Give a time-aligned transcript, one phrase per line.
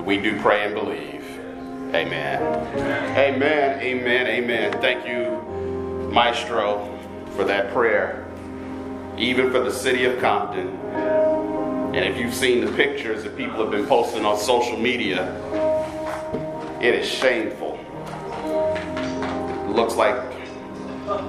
[0.00, 1.24] We do pray and believe.
[1.94, 2.42] Amen.
[3.16, 3.80] Amen.
[3.80, 4.26] Amen.
[4.26, 4.72] Amen.
[4.80, 5.40] Thank you,
[6.10, 6.98] Maestro,
[7.36, 8.26] for that prayer.
[9.18, 10.68] Even for the city of Compton.
[11.94, 15.30] And if you've seen the pictures that people have been posting on social media,
[16.80, 17.78] it is shameful.
[19.68, 20.16] It looks like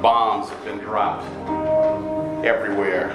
[0.02, 1.26] bombs have been dropped
[2.46, 3.12] everywhere.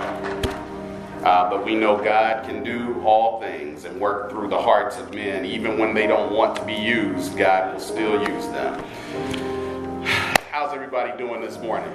[1.24, 5.12] Uh, but we know God can do all things and work through the hearts of
[5.12, 5.44] men.
[5.44, 8.82] Even when they don't want to be used, God will still use them.
[10.52, 11.92] How's everybody doing this morning?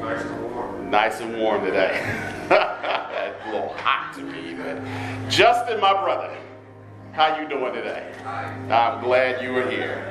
[0.00, 0.90] Nice and warm.
[0.90, 2.00] Nice and warm today.
[2.44, 4.80] it's a little hot to me, but
[5.28, 6.36] Justin, my brother,
[7.12, 8.12] how you doing today?
[8.24, 10.08] I'm glad you are here.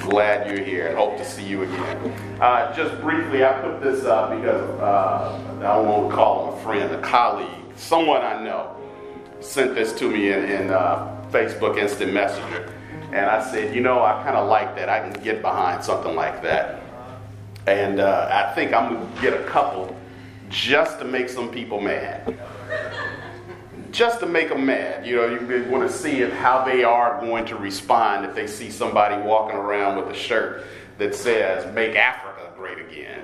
[0.00, 2.23] Glad you're here and hope to see you again.
[2.40, 6.92] Uh, just briefly, I put this up because uh, I to call him a friend,
[6.92, 8.74] a colleague, someone I know
[9.40, 12.72] sent this to me in, in uh, Facebook Instant Messenger.
[13.12, 14.88] And I said, you know, I kind of like that.
[14.88, 16.82] I can get behind something like that.
[17.68, 19.96] And uh, I think I'm going to get a couple
[20.48, 22.36] just to make some people mad.
[23.92, 25.06] Just to make them mad.
[25.06, 28.48] You know, you want to see if, how they are going to respond if they
[28.48, 30.64] see somebody walking around with a shirt
[30.98, 33.22] that says, Make Africa Great Again.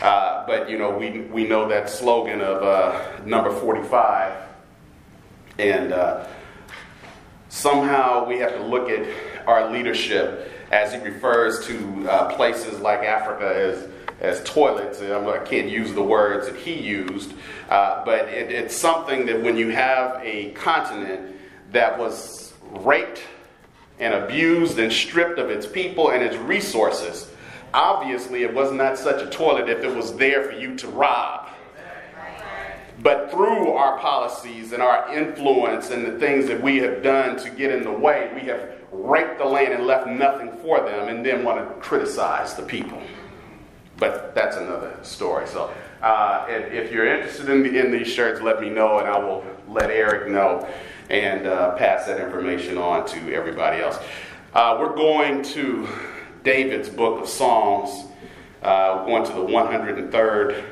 [0.00, 4.36] Uh, but, you know, we, we know that slogan of uh, number 45.
[5.58, 6.26] And uh,
[7.48, 9.06] somehow we have to look at
[9.46, 13.88] our leadership as he refers to uh, places like Africa as,
[14.20, 15.00] as toilets.
[15.00, 17.32] I can't use the words that he used,
[17.70, 21.36] uh, but it, it's something that when you have a continent
[21.72, 23.22] that was raped
[23.98, 27.30] and abused and stripped of its people and its resources,
[27.72, 31.48] obviously it was not such a toilet if it was there for you to rob.
[33.02, 37.50] But through our policies and our influence and the things that we have done to
[37.50, 41.24] get in the way, we have raped the land and left nothing for them and
[41.24, 43.00] then want to criticize the people.
[43.98, 45.46] But that's another story.
[45.46, 49.18] So uh, if, you're interested in, the, in, these shirts, let me know and I
[49.18, 50.68] will let Eric know
[51.10, 53.98] and uh, pass that information on to everybody else.
[54.54, 55.86] Uh, we're going to
[56.42, 58.06] David's book of Psalms,
[58.62, 60.64] uh, going to the 103rd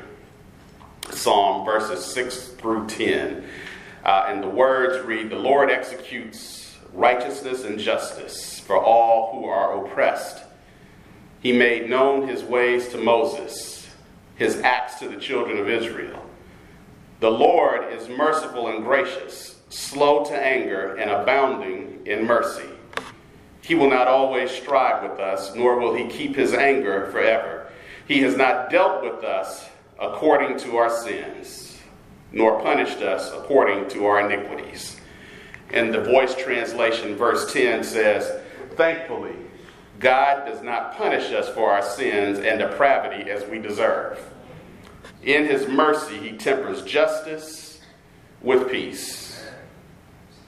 [1.11, 3.43] Psalm, verses 6 through 10.
[4.03, 9.85] Uh, and the words read The Lord executes righteousness and justice for all who are
[9.85, 10.43] oppressed.
[11.39, 13.87] He made known his ways to Moses,
[14.35, 16.21] his acts to the children of Israel.
[17.19, 22.69] The Lord is merciful and gracious, slow to anger, and abounding in mercy.
[23.61, 27.71] He will not always strive with us, nor will he keep his anger forever.
[28.07, 29.67] He has not dealt with us
[29.99, 31.79] according to our sins,
[32.31, 34.97] nor punished us according to our iniquities.
[35.71, 38.41] And the voice translation, verse 10 says,
[38.75, 39.35] Thankfully,
[39.99, 44.19] God does not punish us for our sins and depravity as we deserve.
[45.23, 47.81] In his mercy, he tempers justice
[48.41, 49.24] with peace.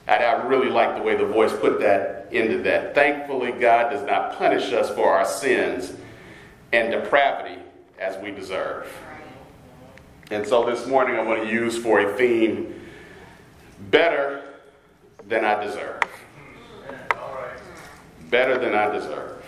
[0.08, 2.94] I really like the way the voice put that into that.
[2.94, 5.92] Thankfully, God does not punish us for our sins
[6.72, 7.60] and depravity
[7.98, 8.90] as we deserve.
[10.30, 12.80] And so this morning I want to use for a theme
[13.90, 14.44] better
[15.26, 16.02] than I deserve.
[18.30, 19.44] Better than I deserve.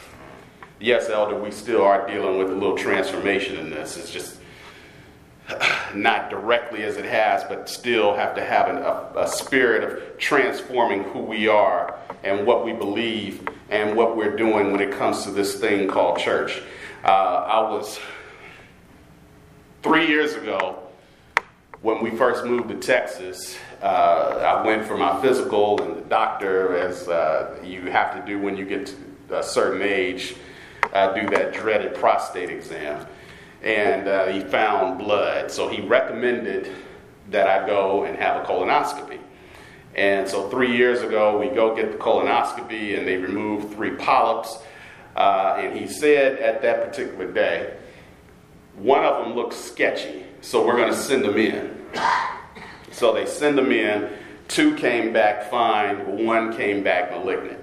[0.78, 3.99] Yes, Elder, we still are dealing with a little transformation in this.
[3.99, 4.38] It's just
[5.94, 10.18] not directly as it has, but still have to have an, a, a spirit of
[10.18, 15.24] transforming who we are and what we believe and what we're doing when it comes
[15.24, 16.60] to this thing called church.
[17.04, 17.98] Uh, I was
[19.82, 20.82] three years ago
[21.82, 23.56] when we first moved to Texas.
[23.82, 28.38] Uh, I went for my physical, and the doctor, as uh, you have to do
[28.38, 28.86] when you get
[29.28, 30.34] to a certain age,
[30.92, 33.06] uh, do that dreaded prostate exam.
[33.62, 36.72] And uh, he found blood, so he recommended
[37.31, 39.19] that I go and have a colonoscopy.
[39.94, 44.58] And so three years ago, we go get the colonoscopy, and they remove three polyps.
[45.17, 47.76] Uh, and he said at that particular day,
[48.76, 51.84] one of them looks sketchy, so we're going to send them in.
[52.93, 54.11] So they send them in.
[54.49, 57.58] Two came back fine, one came back malignant.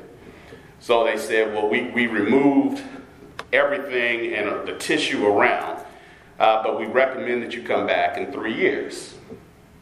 [0.79, 2.81] So they said, well, we, we removed
[3.51, 5.76] everything and the tissue around,
[6.39, 9.15] uh, but we recommend that you come back in three years.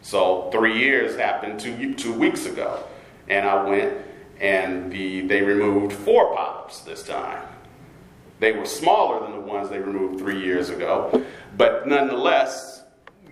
[0.02, 2.84] So three years happened two, two weeks ago.
[3.28, 3.98] And I went
[4.40, 7.48] and the, they removed four polyps this time.
[8.40, 11.24] They were smaller than the ones they removed three years ago,
[11.58, 12.76] but nonetheless,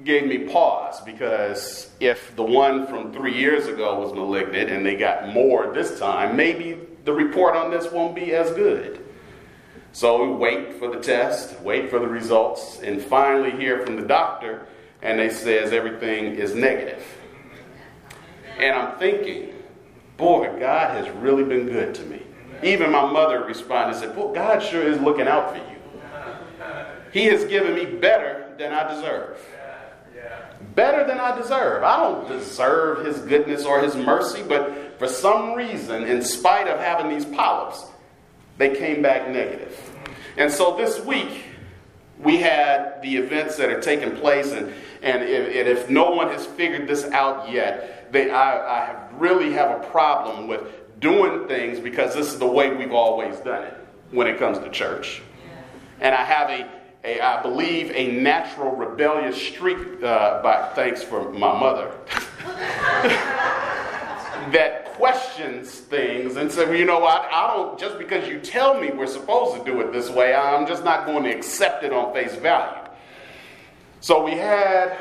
[0.03, 4.95] gave me pause because if the one from three years ago was malignant and they
[4.95, 9.02] got more this time, maybe the report on this won't be as good.
[9.93, 14.07] So we wait for the test, wait for the results, and finally hear from the
[14.07, 14.67] doctor,
[15.03, 17.05] and they says everything is negative.
[18.57, 19.53] And I'm thinking,
[20.17, 22.23] boy, God has really been good to me.
[22.63, 25.79] Even my mother responded and said, Boy, God sure is looking out for you.
[27.11, 29.37] He has given me better than I deserve.
[30.73, 31.83] Better than I deserve.
[31.83, 36.79] I don't deserve His goodness or His mercy, but for some reason, in spite of
[36.79, 37.85] having these polyps,
[38.57, 39.79] they came back negative.
[40.37, 41.43] And so this week,
[42.19, 46.29] we had the events that are taking place, and, and if, and if no one
[46.29, 51.79] has figured this out yet, they, I, I really have a problem with doing things
[51.79, 53.77] because this is the way we've always done it
[54.11, 55.21] when it comes to church.
[55.99, 56.69] And I have a,
[57.03, 61.91] a I believe, a natural rebellious streak, uh, by, thanks for my mother,
[64.53, 68.79] that questions things and says, well, you know what, I don't, just because you tell
[68.79, 71.91] me we're supposed to do it this way, I'm just not going to accept it
[71.91, 72.87] on face value.
[73.99, 74.95] So we had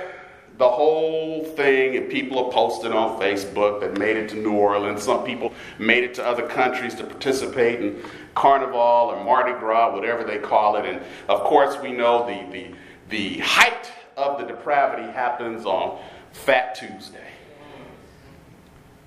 [0.59, 5.03] the whole thing, and people are posted on Facebook that made it to New Orleans.
[5.03, 8.03] Some people made it to other countries to participate in
[8.35, 10.85] Carnival or Mardi Gras, whatever they call it.
[10.87, 12.75] And of course, we know the, the,
[13.09, 15.99] the height of the depravity happens on
[16.33, 17.31] Fat Tuesday.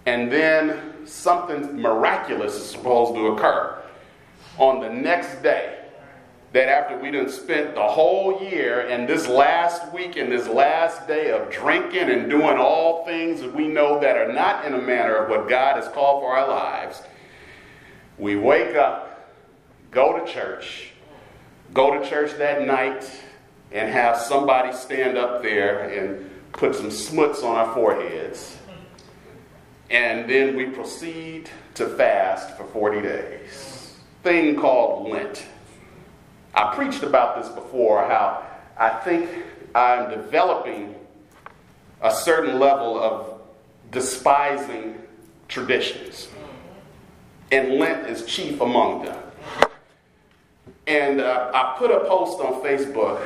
[0.06, 3.82] And then something miraculous is supposed to occur
[4.58, 5.86] on the next day
[6.54, 11.06] that after we done spent the whole year and this last week and this last
[11.06, 14.82] day of drinking and doing all things that we know that are not in a
[14.82, 17.02] manner of what God has called for our lives,
[18.18, 19.34] we wake up,
[19.92, 20.92] go to church,
[21.74, 23.04] go to church that night,
[23.74, 28.56] and have somebody stand up there and put some smuts on our foreheads.
[29.96, 33.96] And then we proceed to fast for 40 days.
[34.24, 35.46] Thing called Lent.
[36.54, 38.46] I preached about this before how
[38.78, 39.30] I think
[39.74, 40.96] I'm developing
[42.02, 43.40] a certain level of
[43.92, 45.02] despising
[45.48, 46.28] traditions.
[47.50, 49.24] And Lent is chief among them.
[50.88, 53.26] And uh, I put a post on Facebook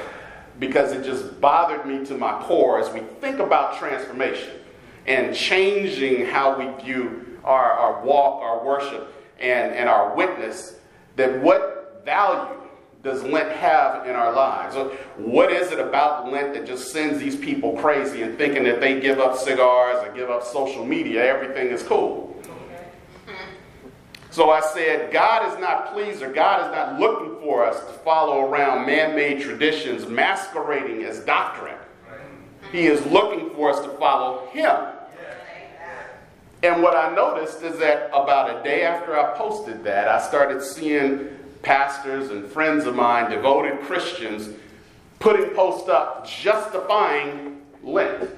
[0.60, 4.59] because it just bothered me to my core as we think about transformation
[5.10, 10.76] and changing how we view our, our walk, our worship, and, and our witness,
[11.16, 12.56] that what value
[13.04, 14.76] does Lent have in our lives?
[15.18, 19.00] What is it about Lent that just sends these people crazy and thinking that they
[19.00, 22.40] give up cigars or give up social media, everything is cool?
[22.44, 23.34] Mm-hmm.
[24.30, 27.94] So I said, God is not pleased or God is not looking for us to
[28.00, 31.78] follow around man made traditions masquerading as doctrine.
[32.72, 34.76] He is looking for us to follow Him.
[36.62, 40.62] And what I noticed is that about a day after I posted that, I started
[40.62, 41.30] seeing
[41.62, 44.50] pastors and friends of mine, devoted Christians,
[45.20, 48.30] putting posts up justifying Lent.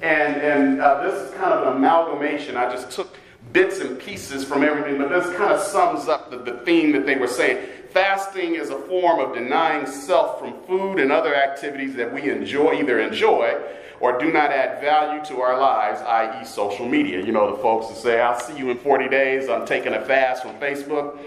[0.00, 2.56] And, and uh, this is kind of an amalgamation.
[2.56, 3.18] I just took
[3.52, 7.04] bits and pieces from everything, but this kind of sums up the, the theme that
[7.04, 7.66] they were saying.
[7.90, 12.80] Fasting is a form of denying self from food and other activities that we enjoy,
[12.80, 13.60] either enjoy
[14.00, 17.24] or do not add value to our lives, i.e., social media.
[17.24, 20.00] You know, the folks that say, I'll see you in 40 days, I'm taking a
[20.00, 21.18] fast from Facebook.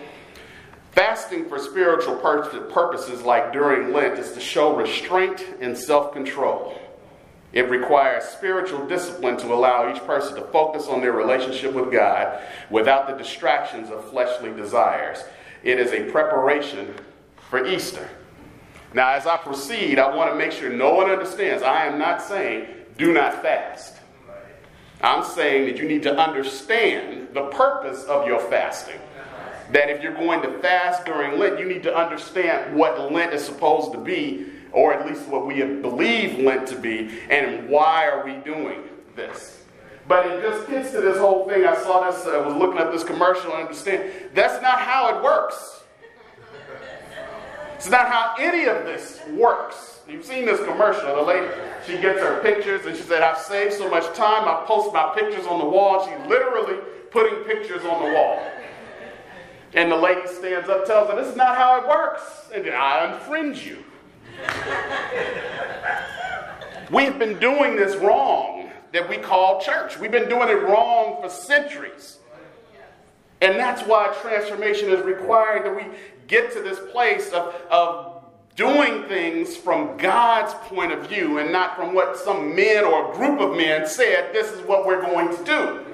[0.92, 6.80] Fasting for spiritual purposes, like during Lent, is to show restraint and self control.
[7.52, 12.42] It requires spiritual discipline to allow each person to focus on their relationship with God
[12.72, 15.24] without the distractions of fleshly desires.
[15.64, 16.96] It is a preparation
[17.50, 18.10] for Easter.
[18.94, 21.64] Now, as I proceed, I want to make sure no one understands.
[21.64, 23.98] I am not saying do not fast.
[25.02, 29.00] I'm saying that you need to understand the purpose of your fasting
[29.72, 33.44] that if you're going to fast during Lent, you need to understand what Lent is
[33.44, 38.24] supposed to be, or at least what we believe Lent to be, and why are
[38.24, 38.84] we doing
[39.16, 39.64] this.
[40.08, 41.66] But it just gets to this whole thing.
[41.66, 45.24] I saw this, I was looking at this commercial and understand that's not how it
[45.24, 45.84] works.
[47.76, 49.93] It's not how any of this works.
[50.08, 51.16] You've seen this commercial.
[51.16, 51.48] The lady,
[51.86, 54.48] she gets her pictures and she said, I've saved so much time.
[54.48, 56.06] I post my pictures on the wall.
[56.06, 56.80] She's literally
[57.10, 58.46] putting pictures on the wall.
[59.74, 62.50] And the lady stands up, tells her, This is not how it works.
[62.54, 63.84] And I unfriend you.
[66.92, 69.98] We've been doing this wrong that we call church.
[69.98, 72.20] We've been doing it wrong for centuries.
[73.42, 75.86] And that's why transformation is required that we
[76.28, 78.13] get to this place of, of
[78.56, 83.16] doing things from God's point of view and not from what some men or a
[83.16, 85.86] group of men said, this is what we're going to do.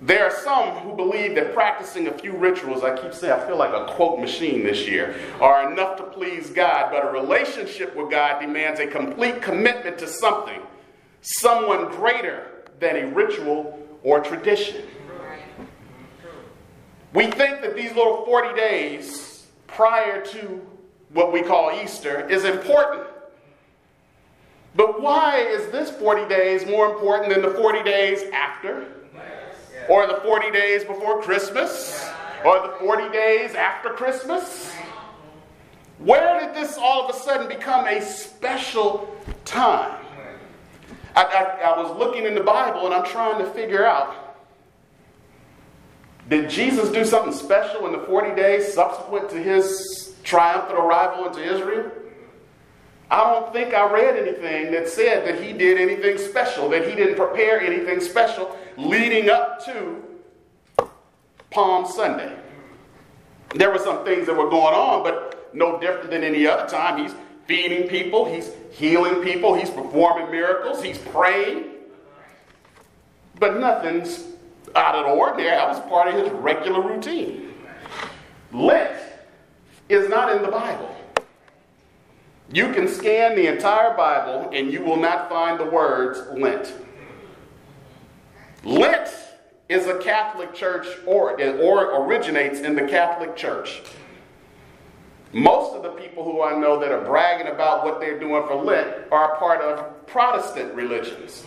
[0.00, 3.56] There are some who believe that practicing a few rituals, I keep saying, I feel
[3.56, 8.08] like a quote machine this year, are enough to please God, but a relationship with
[8.08, 10.60] God demands a complete commitment to something,
[11.20, 14.84] someone greater than a ritual or tradition.
[17.12, 20.66] We think that these little 40 days prior to
[21.12, 23.06] what we call Easter is important.
[24.74, 28.86] But why is this 40 days more important than the 40 days after?
[29.88, 32.08] Or the 40 days before Christmas?
[32.44, 34.72] Or the 40 days after Christmas?
[35.98, 40.04] Where did this all of a sudden become a special time?
[41.16, 44.14] I, I, I was looking in the Bible and I'm trying to figure out
[46.28, 51.42] did Jesus do something special in the 40 days subsequent to his triumphant arrival into
[51.42, 51.90] Israel?
[53.10, 56.94] I don't think I read anything that said that he did anything special, that he
[56.94, 60.02] didn't prepare anything special leading up to
[61.50, 62.36] Palm Sunday.
[63.54, 67.02] There were some things that were going on, but no different than any other time.
[67.02, 67.14] He's
[67.46, 71.64] feeding people, he's healing people, he's performing miracles, he's praying.
[73.38, 74.24] But nothing's
[74.76, 75.56] out of the ordinary.
[75.56, 77.54] That was part of his regular routine.
[78.52, 79.07] Lent
[79.88, 80.94] is not in the Bible.
[82.50, 86.72] You can scan the entire Bible and you will not find the words Lent.
[88.64, 89.10] Lent
[89.68, 93.82] is a Catholic church or, or originates in the Catholic Church.
[95.32, 98.54] Most of the people who I know that are bragging about what they're doing for
[98.54, 101.44] Lent are part of Protestant religions.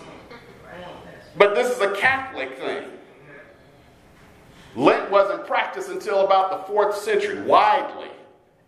[1.36, 2.84] But this is a Catholic thing.
[4.76, 8.11] Lent wasn't practiced until about the fourth century, widely.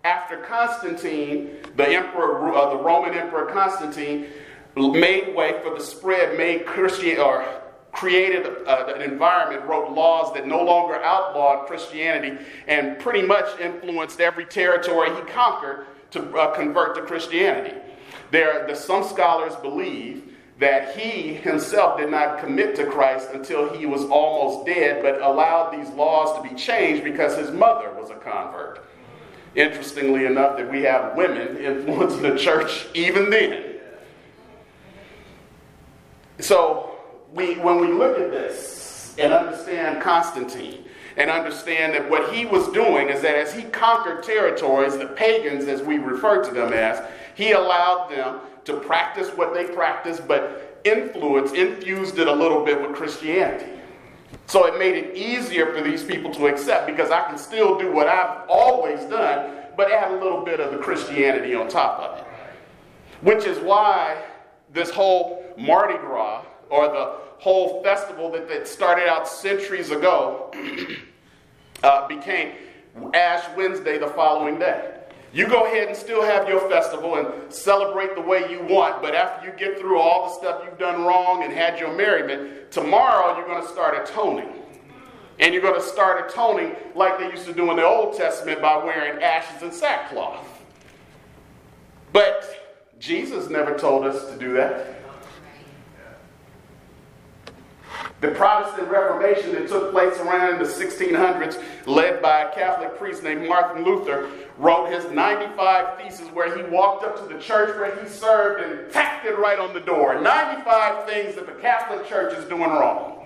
[0.04, 4.28] After Constantine, the emperor, uh, the Roman Emperor Constantine,
[4.76, 7.46] made way for the spread, made Christian or
[7.94, 14.20] created uh, an environment, wrote laws that no longer outlawed Christianity, and pretty much influenced
[14.20, 17.78] every territory he conquered to uh, convert to Christianity.
[18.32, 23.86] There, the, some scholars believe that he himself did not commit to Christ until he
[23.86, 28.16] was almost dead, but allowed these laws to be changed because his mother was a
[28.16, 28.83] convert.
[29.56, 33.76] Interestingly enough, that we have women influencing the church even then.
[36.40, 36.96] So,
[37.32, 40.86] we, when we look at this and understand Constantine,
[41.18, 45.66] and understand that what he was doing is that as he conquered territories, the pagans,
[45.66, 47.06] as we refer to them as,
[47.36, 52.82] he allowed them to practice what they practiced, but influence, infused it a little bit
[52.82, 53.72] with Christianity.
[54.54, 57.92] So it made it easier for these people to accept because I can still do
[57.92, 62.20] what I've always done, but add a little bit of the Christianity on top of
[62.20, 62.26] it.
[63.22, 64.24] Which is why
[64.72, 70.52] this whole Mardi Gras or the whole festival that, that started out centuries ago
[71.84, 72.52] uh, became
[73.16, 74.93] Ash Wednesday the following day.
[75.34, 79.16] You go ahead and still have your festival and celebrate the way you want, but
[79.16, 83.36] after you get through all the stuff you've done wrong and had your merriment, tomorrow
[83.36, 84.50] you're going to start atoning.
[85.40, 88.62] And you're going to start atoning like they used to do in the Old Testament
[88.62, 90.46] by wearing ashes and sackcloth.
[92.12, 95.03] But Jesus never told us to do that.
[98.22, 103.48] The Protestant Reformation that took place around the 1600s, led by a Catholic priest named
[103.50, 108.08] Martin Luther, wrote his 95 Theses where he walked up to the church where he
[108.08, 110.22] served and tacked it right on the door.
[110.22, 113.20] 95 things that the Catholic Church is doing wrong.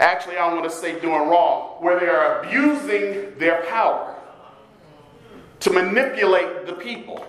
[0.00, 4.16] Actually, I don't want to say doing wrong, where they are abusing their power
[5.60, 7.26] to manipulate the people.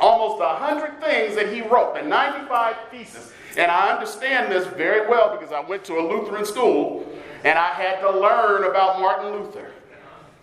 [0.00, 3.32] Almost 100 things that he wrote, the 95 Theses.
[3.56, 7.06] And I understand this very well because I went to a Lutheran school
[7.44, 9.70] and I had to learn about Martin Luther.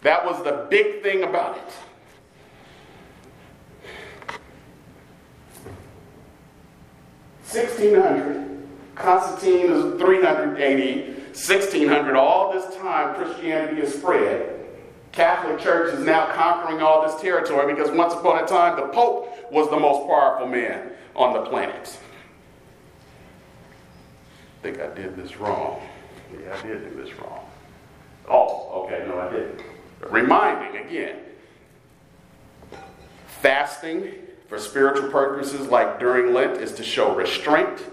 [0.01, 1.73] That was the big thing about it.
[7.43, 12.15] Sixteen hundred, Constantine is 380, 1600.
[12.15, 14.65] All this time, Christianity is spread.
[15.11, 19.51] Catholic Church is now conquering all this territory because once upon a time, the Pope
[19.51, 21.97] was the most powerful man on the planet
[24.65, 25.79] think I did this wrong.
[26.33, 27.47] Yeah, I did do this wrong.
[28.27, 29.61] Oh, okay, no, I didn't.
[30.09, 31.19] Reminding again
[33.27, 34.11] fasting
[34.47, 37.85] for spiritual purposes, like during Lent, is to show restraint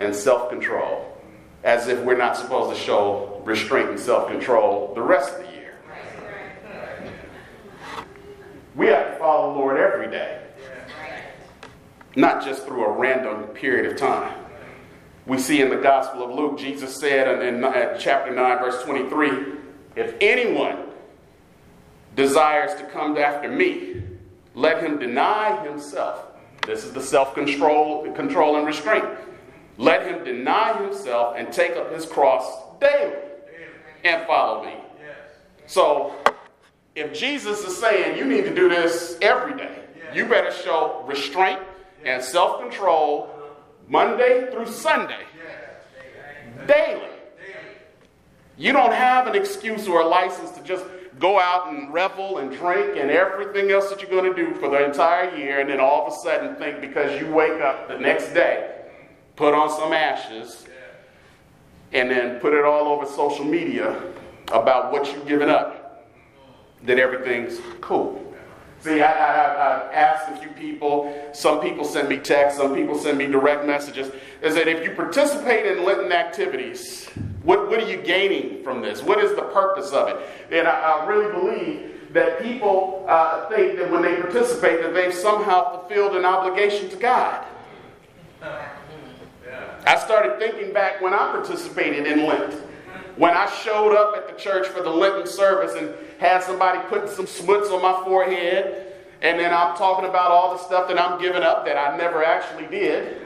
[0.00, 1.14] and self control,
[1.62, 5.52] as if we're not supposed to show restraint and self control the rest of the
[5.52, 5.74] year.
[8.74, 10.40] We have to follow the Lord every day,
[12.16, 14.43] not just through a random period of time.
[15.26, 18.82] We see in the Gospel of Luke, Jesus said in, in, in chapter 9, verse
[18.82, 19.54] 23
[19.96, 20.84] If anyone
[22.14, 24.02] desires to come after me,
[24.54, 26.26] let him deny himself.
[26.66, 29.04] This is the self control control and restraint.
[29.76, 33.16] Let him deny himself and take up his cross daily
[34.04, 34.74] and follow me.
[35.66, 36.14] So,
[36.94, 39.78] if Jesus is saying you need to do this every day,
[40.12, 41.60] you better show restraint
[42.04, 43.33] and self control
[43.88, 45.24] Monday through Sunday,
[46.66, 47.08] daily.
[48.56, 50.84] You don't have an excuse or a license to just
[51.18, 54.68] go out and revel and drink and everything else that you're going to do for
[54.68, 57.98] the entire year, and then all of a sudden think because you wake up the
[57.98, 58.82] next day,
[59.36, 60.66] put on some ashes,
[61.92, 64.00] and then put it all over social media
[64.52, 66.08] about what you've given up,
[66.82, 68.23] that everything's cool.
[68.84, 71.30] See, I, I, I, asked a few people.
[71.32, 72.60] Some people send me texts.
[72.60, 74.12] Some people send me direct messages.
[74.42, 77.06] Is that if you participate in Lenten activities,
[77.44, 79.02] what, what are you gaining from this?
[79.02, 80.18] What is the purpose of it?
[80.52, 85.14] And I, I really believe that people uh, think that when they participate, that they've
[85.14, 87.42] somehow fulfilled an obligation to God.
[89.86, 92.54] I started thinking back when I participated in Lent.
[93.16, 97.08] When I showed up at the church for the Lenten service and had somebody putting
[97.08, 98.92] some smuts on my forehead,
[99.22, 102.24] and then I'm talking about all the stuff that I'm giving up that I never
[102.24, 103.24] actually did.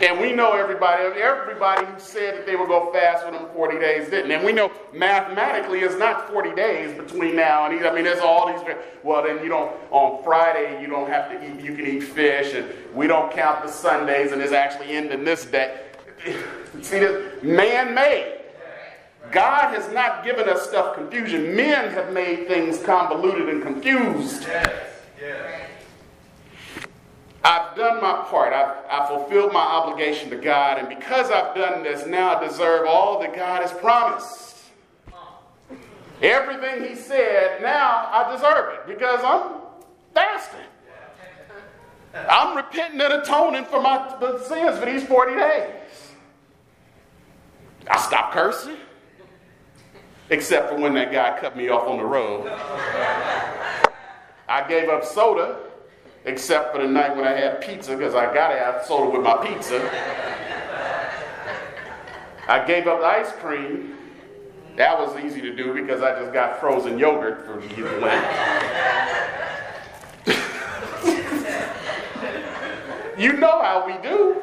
[0.00, 3.78] And we know everybody, everybody who said that they would go fast for them 40
[3.78, 4.30] days didn't.
[4.30, 8.52] And we know mathematically it's not 40 days between now and I mean, there's all
[8.52, 12.02] these, well, then you don't, on Friday, you don't have to eat, you can eat
[12.02, 15.83] fish, and we don't count the Sundays, and it's actually ending this day.
[16.24, 18.40] See, this man made.
[19.30, 21.56] God has not given us stuff confusion.
[21.56, 24.42] Men have made things convoluted and confused.
[24.42, 24.72] Yes.
[25.20, 25.70] Yes.
[27.42, 28.54] I've done my part.
[28.54, 30.78] I've, I've fulfilled my obligation to God.
[30.78, 34.44] And because I've done this, now I deserve all that God has promised.
[36.22, 39.60] Everything He said, now I deserve it because I'm
[40.14, 40.60] fasting.
[42.14, 45.70] I'm repenting and atoning for my sins for these 40 days.
[47.88, 48.76] I stopped cursing,
[50.30, 52.48] except for when that guy cut me off on the road.
[54.48, 55.58] I gave up soda
[56.24, 59.22] except for the night when I had pizza because I got to have soda with
[59.22, 59.78] my pizza.
[62.48, 63.96] I gave up ice cream.
[64.76, 68.26] That was easy to do because I just got frozen yogurt for the Lent.
[73.18, 74.42] you know how we do.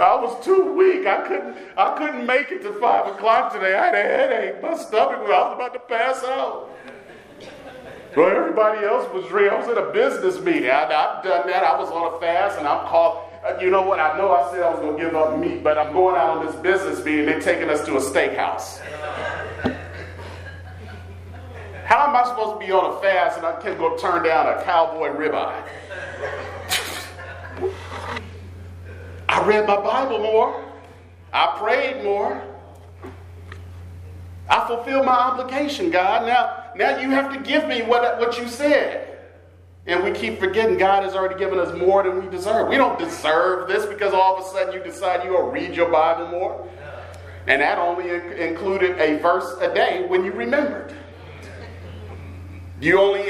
[0.00, 1.06] I was too weak.
[1.06, 1.56] I couldn't.
[1.76, 3.74] I couldn't make it to five o'clock today.
[3.74, 4.62] I had a headache.
[4.62, 5.30] My stomach was.
[5.30, 6.70] I was about to pass out.
[8.16, 9.52] Well, everybody else was real.
[9.52, 10.68] I was at a business meeting.
[10.68, 11.64] I, have done that.
[11.64, 13.30] I was on a fast, and I'm called.
[13.44, 13.98] Uh, you know what?
[13.98, 16.38] I know I said I was going to give up meat, but I'm going out
[16.38, 17.26] on this business meeting.
[17.26, 18.80] They're taking us to a steakhouse.
[21.84, 24.46] How am I supposed to be on a fast and I can't go turn down
[24.46, 25.68] a cowboy ribeye?
[29.32, 30.62] I read my Bible more.
[31.32, 32.42] I prayed more.
[34.46, 36.26] I fulfilled my obligation, God.
[36.26, 39.20] Now, now you have to give me what, what you said.
[39.86, 42.68] And we keep forgetting God has already given us more than we deserve.
[42.68, 45.74] We don't deserve this because all of a sudden you decide you're going to read
[45.74, 46.68] your Bible more.
[47.46, 50.94] And that only included a verse a day when you remembered.
[52.82, 53.22] You only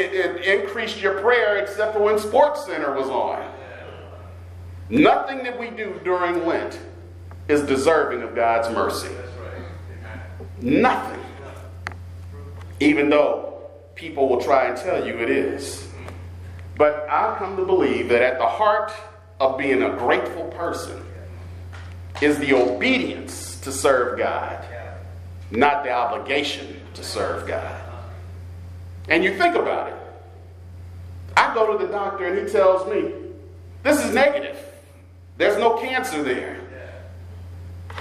[0.45, 3.52] increased your prayer except for when Sports Center was on.
[4.89, 6.79] Nothing that we do during Lent
[7.49, 9.15] is deserving of God's mercy.
[10.61, 11.23] Nothing
[12.83, 13.61] even though
[13.95, 15.87] people will try and tell you it is.
[16.77, 18.93] But I've come to believe that at the heart
[19.39, 21.05] of being a grateful person
[22.21, 24.65] is the obedience to serve God,
[25.51, 27.81] not the obligation to serve God.
[29.09, 29.97] And you think about it.
[31.37, 33.13] I go to the doctor and he tells me,
[33.83, 34.59] this is negative.
[35.39, 36.59] There's no cancer there.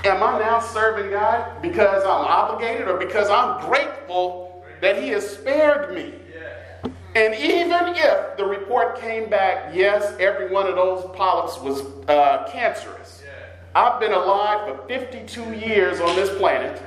[0.03, 5.29] Am I now serving God because I'm obligated or because I'm grateful that he has
[5.29, 6.13] spared me.
[7.13, 12.49] And even if the report came back, yes, every one of those polyps was uh,
[12.51, 13.21] cancerous.
[13.75, 16.81] I've been alive for 52 years on this planet.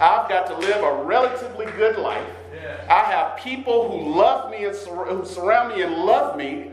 [0.00, 2.26] I've got to live a relatively good life.
[2.88, 6.70] I have people who love me and sur- who surround me and love me.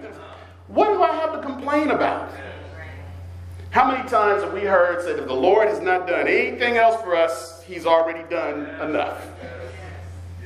[0.67, 2.31] What do I have to complain about?
[3.75, 7.01] How many times have we heard said if the Lord has not done anything else
[7.01, 9.27] for us, he's already done enough?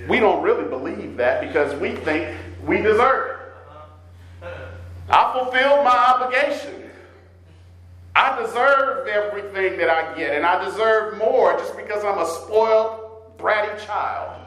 [0.08, 3.40] We don't really believe that because we think we deserve
[4.42, 4.48] it.
[5.12, 6.90] I fulfilled my obligation.
[8.16, 13.38] I deserve everything that I get, and I deserve more just because I'm a spoiled,
[13.38, 14.42] bratty child.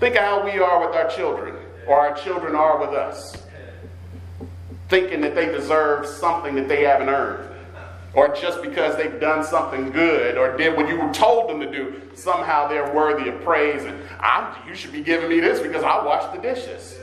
[0.00, 3.36] Think of how we are with our children, or our children are with us,
[4.88, 7.51] thinking that they deserve something that they haven't earned
[8.14, 11.70] or just because they've done something good or did what you were told them to
[11.70, 13.84] do, somehow they're worthy of praise.
[13.84, 16.98] And I'm, you should be giving me this because I washed the dishes.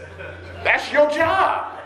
[0.63, 1.77] That's your job.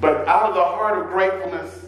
[0.00, 1.86] but out of the heart of gratefulness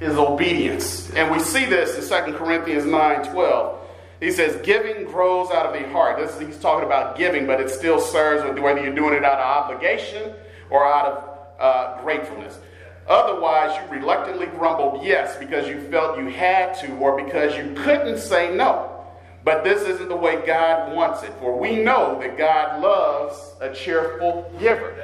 [0.00, 1.10] is obedience.
[1.12, 3.81] And we see this in 2 Corinthians 9 12.
[4.22, 6.16] He says, giving grows out of the heart.
[6.16, 9.64] This, he's talking about giving, but it still serves whether you're doing it out of
[9.64, 10.32] obligation
[10.70, 12.60] or out of uh, gratefulness.
[13.08, 18.16] Otherwise, you reluctantly grumbled yes because you felt you had to or because you couldn't
[18.16, 19.04] say no.
[19.42, 21.32] But this isn't the way God wants it.
[21.40, 24.94] For we know that God loves a cheerful giver.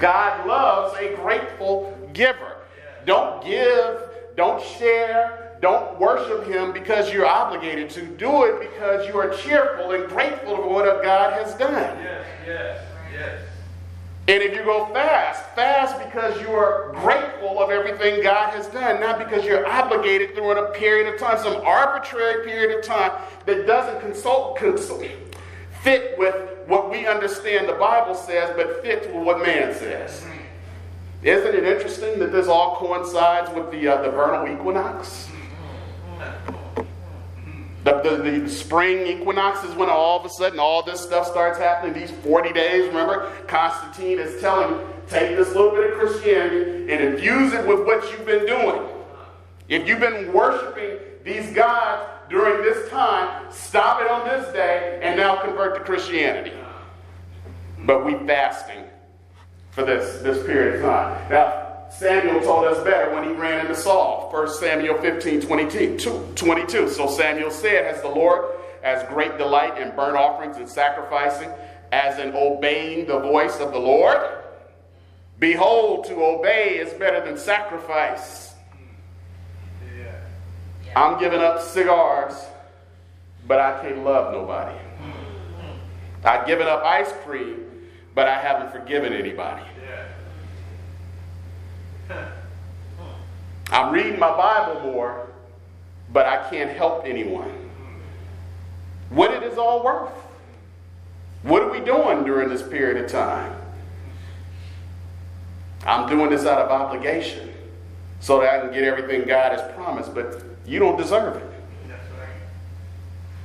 [0.00, 2.56] God loves a grateful giver.
[3.06, 4.00] Don't give,
[4.34, 8.06] don't share, don't worship him because you're obligated to.
[8.06, 11.98] Do it because you are cheerful and grateful for what God has done.
[11.98, 13.40] Yes, yes, yes.
[14.28, 19.00] And if you go fast, fast because you are grateful of everything God has done,
[19.00, 23.12] not because you're obligated through a period of time, some arbitrary period of time
[23.46, 25.06] that doesn't consult, consult
[25.80, 26.34] fit with
[26.66, 30.26] what we understand the Bible says, but fits with what man says.
[31.22, 35.28] Isn't it interesting that this all coincides with the, uh, the vernal equinox?
[37.88, 41.58] The, the, the, spring equinox is when all of a sudden all this stuff starts
[41.58, 41.94] happening.
[41.94, 47.54] These 40 days, remember, Constantine is telling take this little bit of Christianity and infuse
[47.54, 48.82] it with what you've been doing.
[49.68, 55.16] If you've been worshiping these gods during this time, stop it on this day and
[55.16, 56.52] now convert to Christianity.
[57.86, 58.84] But we fasting
[59.70, 61.30] for this, this period of time.
[61.30, 64.28] Now, Samuel told us better when he ran into Saul.
[64.30, 66.88] 1 Samuel 15 22, 22.
[66.88, 71.50] So Samuel said, Has the Lord as great delight in burnt offerings and sacrificing
[71.90, 74.18] as in obeying the voice of the Lord?
[75.38, 78.54] Behold, to obey is better than sacrifice.
[80.96, 82.34] I'm giving up cigars,
[83.46, 84.76] but I can't love nobody.
[86.24, 87.66] I've given up ice cream,
[88.14, 89.62] but I haven't forgiven anybody.
[93.70, 95.26] I'm reading my Bible more,
[96.12, 97.52] but I can't help anyone.
[99.10, 100.12] What it is all worth?
[101.42, 103.54] What are we doing during this period of time?
[105.86, 107.52] I'm doing this out of obligation
[108.20, 111.44] so that I can get everything God has promised, but you don't deserve it.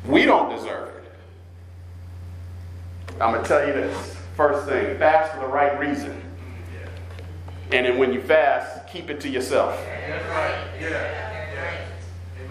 [0.06, 1.04] We don't deserve it.
[3.22, 4.18] I'm going to tell you this.
[4.36, 6.23] First thing, fast for the right reason.
[7.74, 9.76] And then when you fast, keep it to yourself.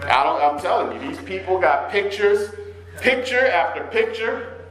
[0.03, 2.53] I don't, I'm telling you, these people got pictures,
[2.97, 4.65] picture after picture.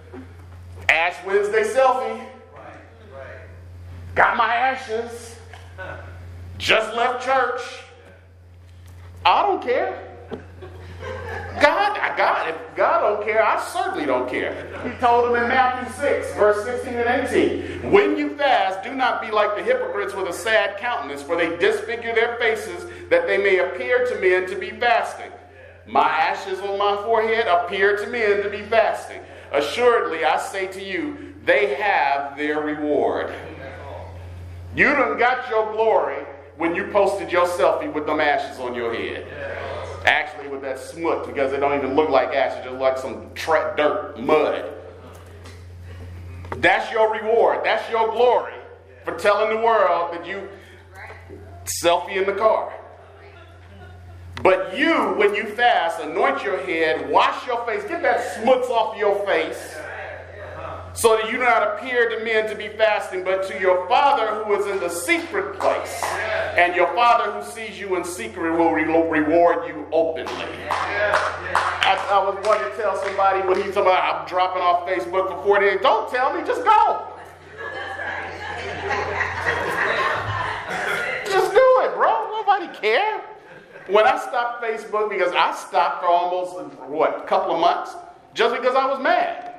[0.90, 2.22] Ash Wednesday selfie.
[4.14, 5.36] Got my ashes.
[6.58, 7.62] Just left church.
[9.24, 10.11] I don't care.
[11.60, 14.52] God, God, if God don't care, I certainly don't care.
[14.84, 19.20] He told them in Matthew 6, verse 16 and 18, When you fast, do not
[19.20, 23.38] be like the hypocrites with a sad countenance, for they disfigure their faces, that they
[23.38, 25.30] may appear to men to be fasting.
[25.86, 29.20] My ashes on my forehead appear to men to be fasting.
[29.52, 33.32] Assuredly, I say to you, they have their reward.
[34.74, 36.24] You done got your glory
[36.56, 39.26] when you posted your selfie with them ashes on your head.
[40.06, 43.30] Actually, with that smut, because it don't even look like ash, it just like some
[43.34, 44.72] tra- dirt, mud.
[46.58, 47.60] That's your reward.
[47.64, 48.54] That's your glory
[49.04, 50.48] for telling the world that you
[51.82, 52.72] selfie in the car.
[54.42, 58.96] But you, when you fast, anoint your head, wash your face, get that smuts off
[58.96, 59.76] your face
[60.94, 64.26] so that you do not appear to men to be fasting, but to your Father
[64.44, 66.02] who is in the secret place.
[66.56, 70.46] And your Father who sees you in secret will re- reward you openly.
[70.70, 75.28] I, I, was going to tell somebody when he's talking about I'm dropping off Facebook
[75.28, 75.78] for 40 days.
[75.82, 77.08] Don't tell me, just go.
[81.24, 82.28] just do it, bro.
[82.30, 83.22] Nobody care.
[83.88, 86.54] When I stopped Facebook, because I stopped for almost,
[86.88, 87.96] what, a couple of months,
[88.34, 89.52] just because I was mad.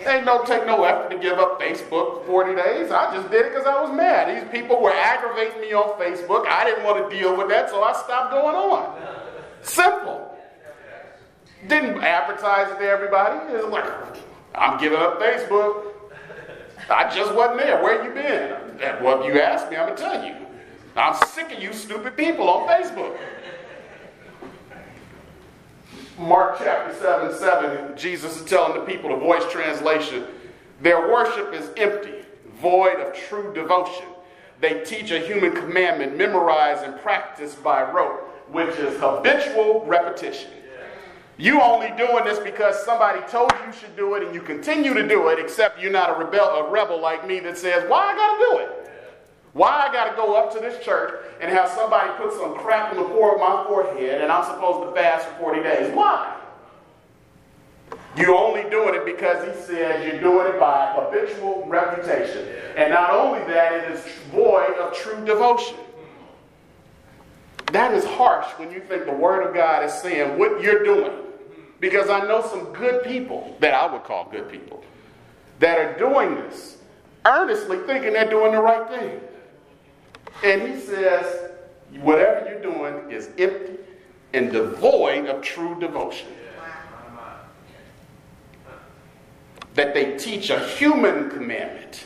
[0.00, 2.90] Ain't no take no effort to give up Facebook 40 days.
[2.90, 4.28] I just did it because I was mad.
[4.28, 6.46] These people were aggravating me on Facebook.
[6.46, 9.00] I didn't want to deal with that, so I stopped going on.
[9.62, 10.36] Simple.
[11.68, 13.38] Didn't advertise it to everybody.
[13.68, 13.84] Like,
[14.54, 15.92] I'm giving up Facebook.
[16.90, 17.82] I just wasn't there.
[17.82, 19.02] Where you been?
[19.02, 20.34] Well, if you ask me, I'm gonna tell you.
[20.96, 23.16] I'm sick of you stupid people on Facebook.
[26.18, 30.24] Mark chapter 7 7, Jesus is telling the people, the voice translation,
[30.80, 32.24] their worship is empty,
[32.60, 34.06] void of true devotion.
[34.60, 40.50] They teach a human commandment memorized and practiced by rote, which is habitual repetition.
[41.36, 45.06] You only doing this because somebody told you should do it and you continue to
[45.06, 48.14] do it, except you're not a rebel, a rebel like me that says, Why I
[48.14, 48.83] gotta do it?
[49.54, 52.90] Why I got to go up to this church and have somebody put some crap
[52.90, 55.94] on the core of my forehead and I'm supposed to fast for 40 days?
[55.94, 56.36] Why?
[58.16, 62.48] You're only doing it because he says you're doing it by habitual reputation.
[62.76, 65.76] And not only that, it is void of true devotion.
[67.72, 71.12] That is harsh when you think the Word of God is saying what you're doing.
[71.78, 74.82] Because I know some good people that I would call good people
[75.60, 76.78] that are doing this
[77.24, 79.20] earnestly thinking they're doing the right thing.
[80.42, 81.52] And he says,
[82.00, 83.78] whatever you're doing is empty
[84.32, 86.28] and devoid of true devotion.
[89.74, 92.04] That they teach a human commandment.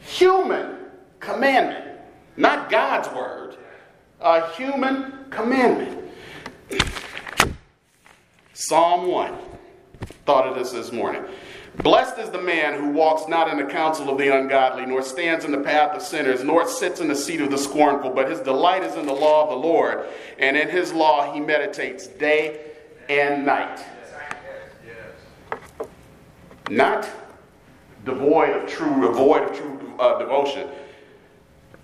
[0.00, 0.76] Human
[1.20, 2.00] commandment.
[2.36, 3.56] Not God's word.
[4.20, 6.10] A human commandment.
[8.52, 9.38] Psalm 1.
[10.26, 11.24] Thought of this this morning.
[11.76, 15.44] Blessed is the man who walks not in the counsel of the ungodly, nor stands
[15.44, 18.40] in the path of sinners, nor sits in the seat of the scornful, but his
[18.40, 20.06] delight is in the law of the Lord,
[20.38, 22.72] and in his law he meditates day
[23.08, 23.84] and night.
[26.68, 27.08] Not
[28.04, 30.68] devoid of true, devoid of true uh, devotion.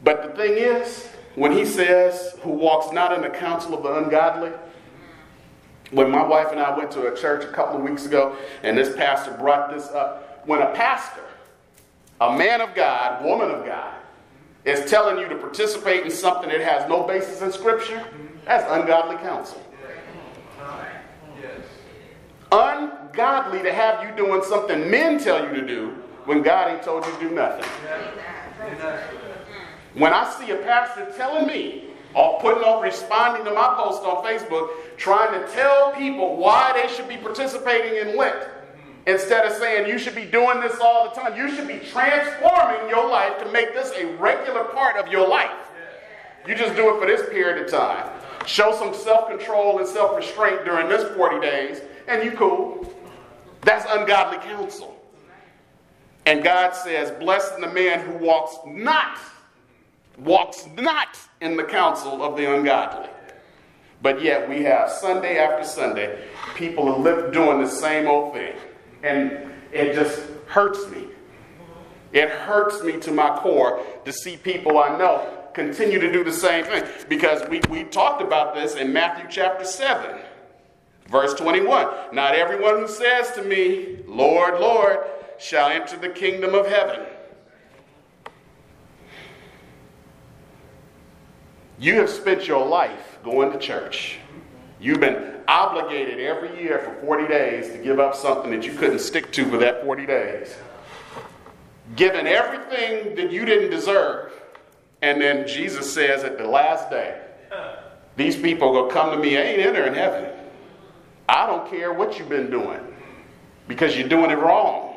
[0.03, 3.97] But the thing is, when he says, who walks not in the counsel of the
[3.97, 4.53] ungodly,
[5.95, 8.77] when my wife and I went to a church a couple of weeks ago, and
[8.77, 11.23] this pastor brought this up, when a pastor,
[12.21, 13.95] a man of God, woman of God,
[14.65, 18.05] is telling you to participate in something that has no basis in Scripture,
[18.45, 19.63] that's ungodly counsel.
[22.51, 25.91] Ungodly to have you doing something men tell you to do
[26.25, 27.65] when God ain't told you to do nothing.
[29.95, 31.84] When I see a pastor telling me
[32.15, 36.93] or putting on responding to my post on Facebook, trying to tell people why they
[36.95, 38.37] should be participating in Lent.
[38.37, 38.91] Mm-hmm.
[39.07, 42.89] Instead of saying you should be doing this all the time, you should be transforming
[42.89, 45.51] your life to make this a regular part of your life.
[46.47, 48.11] You just do it for this period of time.
[48.47, 52.93] Show some self control and self restraint during this 40 days, and you cool.
[53.63, 54.95] That's ungodly counsel.
[56.27, 59.19] And God says, Blessed the man who walks not,
[60.19, 63.09] walks not in the counsel of the ungodly.
[64.03, 66.25] But yet we have Sunday after Sunday,
[66.55, 68.55] people are doing the same old thing.
[69.03, 71.09] And it just hurts me.
[72.13, 76.33] It hurts me to my core to see people I know continue to do the
[76.33, 76.85] same thing.
[77.09, 80.21] Because we, we talked about this in Matthew chapter 7,
[81.09, 81.89] verse 21.
[82.13, 84.99] Not everyone who says to me, Lord, Lord,
[85.39, 87.01] shall enter the kingdom of heaven.
[91.85, 94.17] You have spent your life going to church.
[94.81, 99.01] You've been obligated every year for 40 days to give up something that you couldn't
[99.01, 100.57] stick to for that 40 days.
[101.95, 104.33] Given everything that you didn't deserve.
[105.03, 107.21] And then Jesus says at the last day,
[108.17, 110.31] these people will come to me, I ain't entering heaven.
[111.29, 112.81] I don't care what you've been doing
[113.69, 114.94] because you're doing it wrong.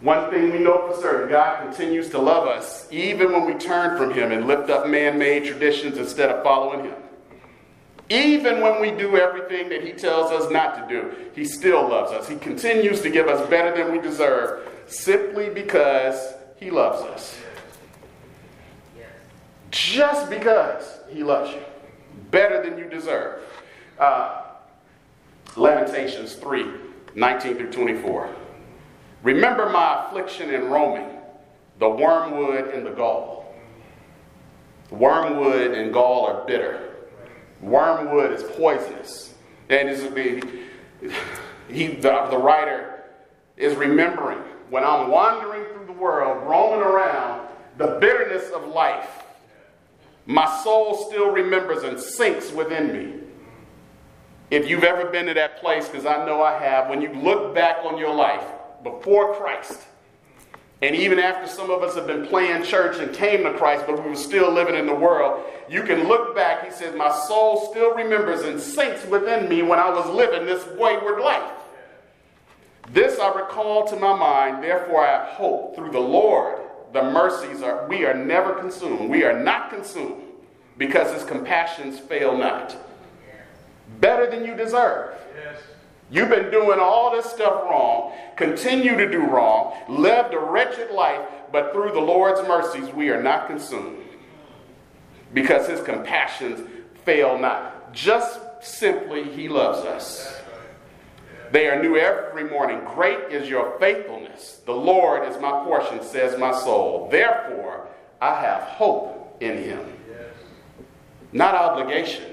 [0.00, 3.98] One thing we know for certain God continues to love us even when we turn
[3.98, 6.94] from Him and lift up man made traditions instead of following Him.
[8.10, 12.12] Even when we do everything that He tells us not to do, He still loves
[12.12, 12.28] us.
[12.28, 17.36] He continues to give us better than we deserve simply because He loves us.
[19.72, 21.60] Just because He loves you.
[22.30, 23.42] Better than you deserve.
[23.98, 24.42] Uh,
[25.56, 26.66] Lamentations 3
[27.14, 28.34] 19 through 24.
[29.22, 31.08] Remember my affliction in roaming,
[31.78, 33.54] the wormwood and the gall.
[34.90, 36.94] Wormwood and gall are bitter.
[37.60, 39.34] Wormwood is poisonous.
[39.68, 41.12] And this the,
[41.68, 43.04] he, the, the writer
[43.56, 44.38] is remembering
[44.70, 49.24] when I'm wandering through the world, roaming around, the bitterness of life,
[50.26, 53.20] my soul still remembers and sinks within me.
[54.50, 57.54] If you've ever been to that place, because I know I have, when you look
[57.54, 58.44] back on your life,
[58.82, 59.86] before Christ.
[60.80, 64.02] And even after some of us have been playing church and came to Christ, but
[64.02, 66.64] we were still living in the world, you can look back.
[66.64, 70.64] He says, My soul still remembers and sinks within me when I was living this
[70.78, 71.50] wayward life.
[72.92, 76.60] This I recall to my mind, therefore I have hope through the Lord.
[76.92, 79.10] The mercies are, we are never consumed.
[79.10, 80.22] We are not consumed
[80.78, 82.76] because his compassions fail not.
[84.00, 85.14] Better than you deserve.
[85.34, 85.60] Yes.
[86.10, 91.20] You've been doing all this stuff wrong, continue to do wrong, lived a wretched life,
[91.52, 94.04] but through the Lord's mercies we are not consumed
[95.34, 96.66] because his compassions
[97.04, 97.92] fail not.
[97.92, 100.34] Just simply, he loves us.
[101.50, 102.80] They are new every morning.
[102.94, 104.60] Great is your faithfulness.
[104.66, 107.08] The Lord is my portion, says my soul.
[107.10, 107.88] Therefore,
[108.20, 109.80] I have hope in him.
[111.32, 112.24] Not obligation.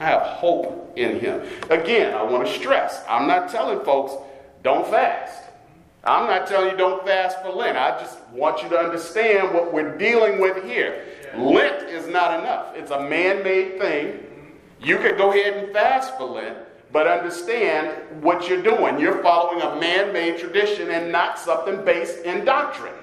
[0.00, 1.42] I have hope in him.
[1.68, 4.14] Again, I want to stress I'm not telling folks
[4.62, 5.44] don't fast.
[6.02, 7.76] I'm not telling you don't fast for Lent.
[7.76, 11.04] I just want you to understand what we're dealing with here.
[11.36, 14.26] Lent is not enough, it's a man made thing.
[14.80, 16.56] You could go ahead and fast for Lent,
[16.90, 18.98] but understand what you're doing.
[18.98, 22.94] You're following a man made tradition and not something based in doctrine.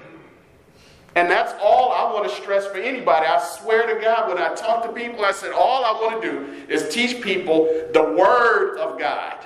[1.18, 3.26] And that's all I want to stress for anybody.
[3.26, 6.30] I swear to God, when I talk to people, I said, all I want to
[6.30, 9.44] do is teach people the Word of God.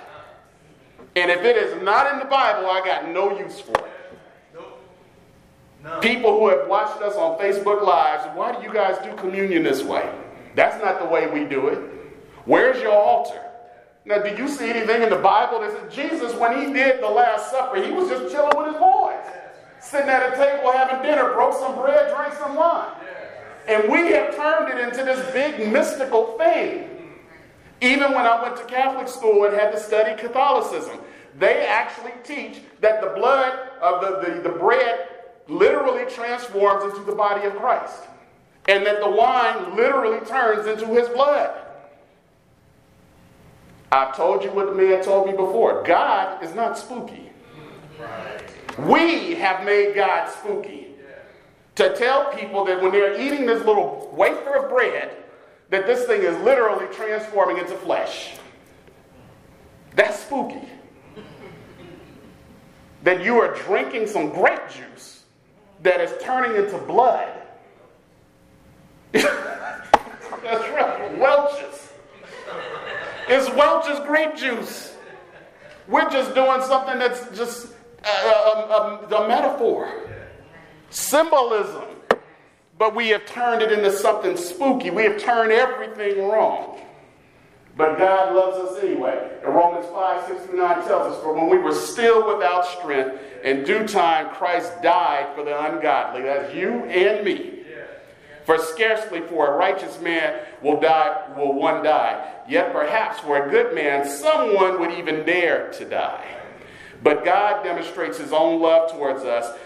[1.17, 3.87] And if it is not in the Bible, I got no use for it.
[6.03, 9.83] People who have watched us on Facebook Lives, why do you guys do communion this
[9.83, 10.07] way?
[10.55, 11.79] That's not the way we do it.
[12.45, 13.41] Where's your altar?
[14.05, 17.09] Now, do you see anything in the Bible that says Jesus, when he did the
[17.09, 19.25] Last Supper, he was just chilling with his boys,
[19.93, 22.93] sitting at a table having dinner, broke some bread, drank some wine.
[23.69, 26.89] And we have turned it into this big mystical thing.
[27.83, 30.99] Even when I went to Catholic school and had to study Catholicism,
[31.39, 33.53] they actually teach that the blood
[33.83, 35.09] of the, the, the bread
[35.47, 38.03] literally transforms into the body of Christ,
[38.69, 41.55] and that the wine literally turns into his blood.
[43.91, 47.31] I've told you what the man told me before God is not spooky.
[48.79, 50.89] We have made God spooky
[51.75, 55.17] to tell people that when they're eating this little wafer of bread,
[55.71, 58.35] that this thing is literally transforming into flesh.
[59.95, 60.69] That's spooky.
[63.03, 65.25] that you are drinking some grape juice
[65.83, 67.33] that is turning into blood.
[69.13, 71.93] That's right, Welch's.
[73.29, 74.95] It's Welch's grape juice.
[75.89, 77.72] We're just doing something that's just
[78.05, 79.91] a, a, a, a metaphor,
[80.91, 81.85] symbolism.
[82.79, 84.91] But we have turned it into something spooky.
[84.91, 86.81] We have turned everything wrong.
[87.77, 89.39] But God loves us anyway.
[89.45, 93.19] And Romans 5 6 through 9 tells us, For when we were still without strength,
[93.45, 96.23] in due time Christ died for the ungodly.
[96.23, 97.61] That's you and me.
[98.45, 102.33] For scarcely for a righteous man will die will one die.
[102.49, 106.42] Yet perhaps for a good man someone would even dare to die.
[107.03, 109.57] But God demonstrates his own love towards us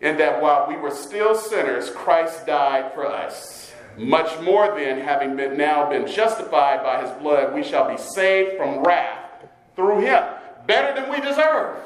[0.00, 3.72] in that while we were still sinners, Christ died for us.
[3.96, 8.56] Much more than, having been now been justified by his blood, we shall be saved
[8.56, 10.22] from wrath through him.
[10.66, 11.76] Better than we deserve.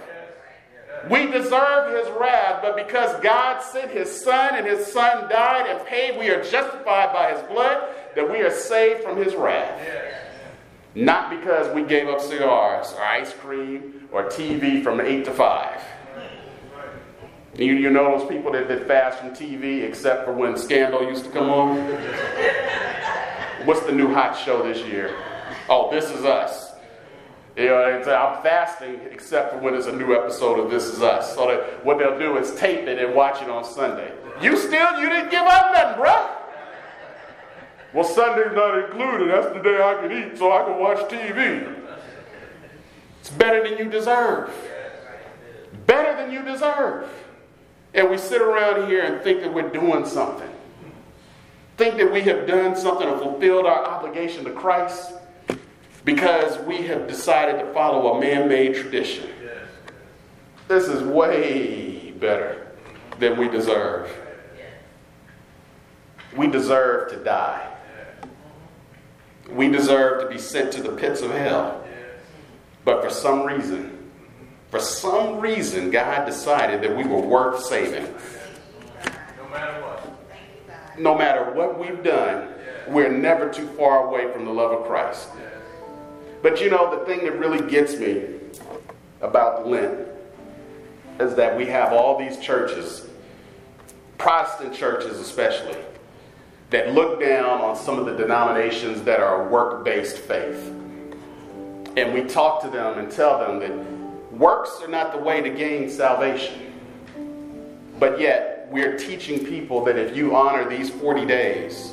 [1.10, 5.86] We deserve his wrath, but because God sent his son and his son died and
[5.86, 9.80] paid, we are justified by his blood, that we are saved from his wrath.
[10.94, 15.82] Not because we gave up cigars or ice cream or TV from 8 to 5.
[17.56, 21.24] You, you know those people that, that fast from TV except for when Scandal used
[21.24, 21.76] to come on?
[23.66, 25.16] What's the new hot show this year?
[25.68, 26.72] Oh, This Is Us.
[27.56, 31.02] You know, uh, I'm fasting except for when there's a new episode of This Is
[31.02, 31.34] Us.
[31.34, 34.12] So that what they'll do is tape it and watch it on Sunday.
[34.40, 36.30] You still, you didn't give up nothing, bruh.
[37.92, 39.30] Well, Sunday's not included.
[39.30, 41.77] That's the day I can eat so I can watch TV.
[43.28, 44.50] It's better than you deserve.
[45.86, 47.10] Better than you deserve.
[47.92, 50.48] And we sit around here and think that we're doing something.
[51.76, 55.12] Think that we have done something or fulfilled our obligation to Christ
[56.06, 59.28] because we have decided to follow a man made tradition.
[60.66, 62.66] This is way better
[63.18, 64.10] than we deserve.
[66.34, 67.76] We deserve to die.
[69.50, 71.84] We deserve to be sent to the pits of hell.
[72.88, 74.10] But for some reason,
[74.70, 78.14] for some reason, God decided that we were worth saving.
[79.36, 80.98] No matter what.
[80.98, 82.48] No matter what we've done,
[82.86, 85.28] we're never too far away from the love of Christ.
[86.40, 88.24] But you know, the thing that really gets me
[89.20, 90.08] about Lent
[91.20, 93.06] is that we have all these churches,
[94.16, 95.76] Protestant churches especially,
[96.70, 100.72] that look down on some of the denominations that are work based faith.
[101.98, 105.50] And we talk to them and tell them that works are not the way to
[105.50, 106.72] gain salvation.
[107.98, 111.92] But yet, we're teaching people that if you honor these 40 days,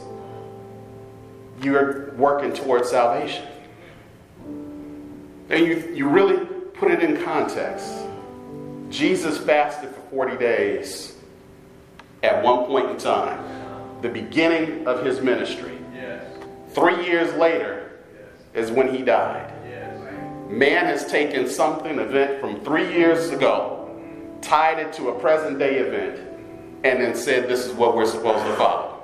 [1.60, 3.48] you're working towards salvation.
[5.50, 6.46] And you, you really
[6.76, 7.92] put it in context.
[8.92, 11.16] Jesus fasted for 40 days
[12.22, 13.44] at one point in time,
[14.04, 15.80] the beginning of his ministry.
[15.96, 16.24] Yes.
[16.76, 18.02] Three years later
[18.54, 19.55] is when he died.
[20.56, 23.94] Man has taken something, event from three years ago,
[24.42, 26.18] tied it to a present day event,
[26.86, 29.04] and then said this is what we're supposed to follow.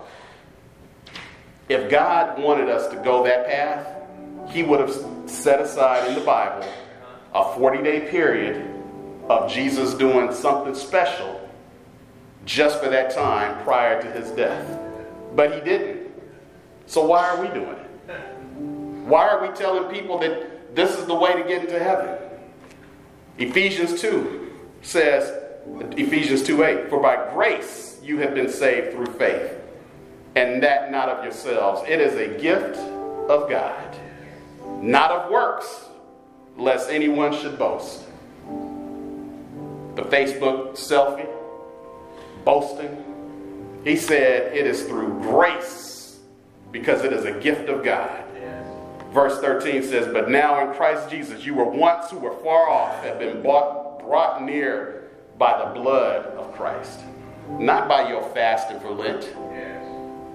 [1.67, 3.85] If God wanted us to go that path,
[4.49, 4.95] He would have
[5.29, 6.65] set aside in the Bible
[7.33, 8.73] a 40 day period
[9.29, 11.49] of Jesus doing something special
[12.45, 14.79] just for that time prior to his death.
[15.35, 16.11] But he didn't.
[16.85, 17.89] So why are we doing it?
[19.05, 22.17] Why are we telling people that this is the way to get into heaven?
[23.37, 24.51] Ephesians 2
[24.81, 25.37] says,
[25.97, 29.53] Ephesians 2 8, for by grace you have been saved through faith,
[30.35, 31.81] and that not of yourselves.
[31.87, 32.77] It is a gift
[33.29, 33.97] of God,
[34.81, 35.85] not of works,
[36.57, 38.03] lest anyone should boast.
[39.95, 41.29] The Facebook selfie,
[42.45, 43.05] boasting.
[43.83, 46.19] He said it is through grace
[46.71, 48.20] because it is a gift of God.
[49.11, 53.03] Verse 13 says, But now in Christ Jesus, you were once who were far off,
[53.03, 57.01] have been brought, brought near by the blood of Christ.
[57.49, 59.35] Not by your fasting for Lent,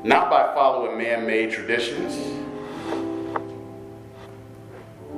[0.05, 2.14] not by following man made traditions,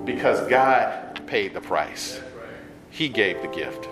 [0.05, 2.21] because God paid the price.
[2.91, 3.89] He gave the gift.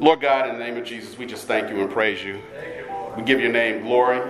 [0.00, 2.40] Lord God, in the name of Jesus, we just thank you and praise you.
[3.16, 4.20] We give your name glory.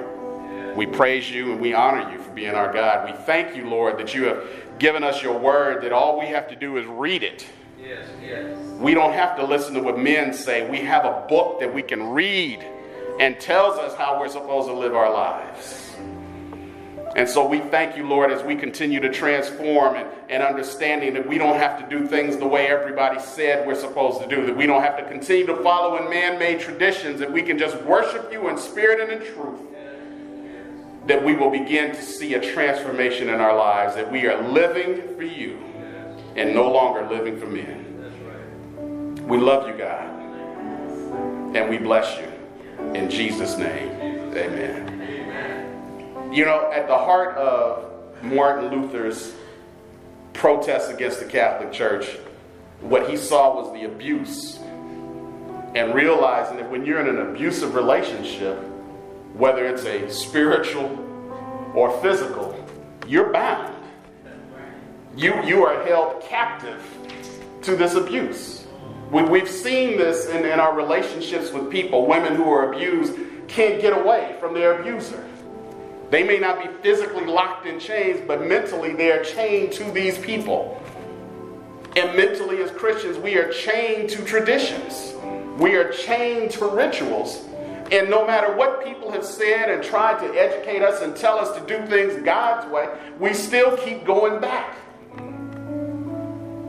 [0.77, 3.11] We praise you and we honor you for being our God.
[3.11, 4.47] We thank you, Lord, that you have
[4.79, 7.47] given us your word, that all we have to do is read it.
[7.79, 8.07] Yes.
[8.23, 8.57] Yes.
[8.79, 10.69] We don't have to listen to what men say.
[10.69, 12.65] We have a book that we can read
[13.21, 15.95] and tells us how we're supposed to live our lives.
[17.15, 21.29] And so we thank you, Lord, as we continue to transform and, and understanding that
[21.29, 24.57] we don't have to do things the way everybody said we're supposed to do, that
[24.57, 27.77] we don't have to continue to follow in man made traditions, that we can just
[27.83, 29.61] worship you in spirit and in truth.
[31.07, 35.17] That we will begin to see a transformation in our lives, that we are living
[35.17, 35.59] for you
[36.37, 39.27] and no longer living for men.
[39.27, 40.09] We love you, God.
[41.57, 42.29] And we bless you.
[42.95, 43.91] In Jesus' name,
[44.35, 46.33] amen.
[46.33, 49.35] You know, at the heart of Martin Luther's
[50.33, 52.17] protest against the Catholic Church,
[52.81, 54.59] what he saw was the abuse.
[55.75, 58.59] And realizing that when you're in an abusive relationship,
[59.35, 60.99] whether it's a spiritual
[61.75, 62.59] or physical,
[63.07, 63.75] you're bound.
[65.17, 66.83] You, you are held captive
[67.63, 68.67] to this abuse.
[69.11, 72.07] We, we've seen this in, in our relationships with people.
[72.07, 73.19] Women who are abused
[73.49, 75.23] can't get away from their abuser.
[76.11, 80.19] They may not be physically locked in chains, but mentally they are chained to these
[80.19, 80.83] people.
[81.95, 85.15] And mentally, as Christians, we are chained to traditions,
[85.59, 87.47] we are chained to rituals.
[87.93, 91.55] And no matter what people have said and tried to educate us and tell us
[91.59, 92.89] to do things God's way,
[93.19, 94.79] we still keep going back.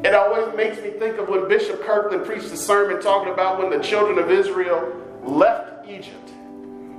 [0.03, 3.69] It always makes me think of when Bishop Kirkland preached a sermon talking about when
[3.69, 4.93] the children of Israel
[5.23, 6.33] left Egypt.